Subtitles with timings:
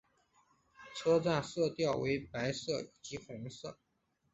[0.95, 3.77] 车站色调为白色及红色。